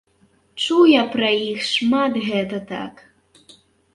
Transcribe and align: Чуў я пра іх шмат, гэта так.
Чуў 0.61 0.85
я 0.91 1.01
пра 1.15 1.27
іх 1.51 1.59
шмат, 1.73 2.17
гэта 2.29 2.57
так. 2.73 2.93